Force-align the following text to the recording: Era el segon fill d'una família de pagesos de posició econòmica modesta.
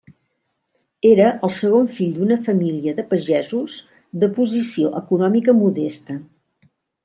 Era 1.09 1.27
el 1.47 1.53
segon 1.57 1.89
fill 1.97 2.15
d'una 2.15 2.39
família 2.49 2.95
de 3.01 3.05
pagesos 3.13 3.77
de 4.25 4.33
posició 4.41 4.93
econòmica 5.05 5.59
modesta. 5.63 6.21